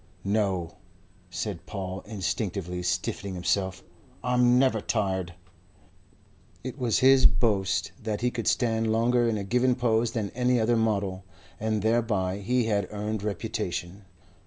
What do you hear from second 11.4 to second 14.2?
and thereby he had earned reputation.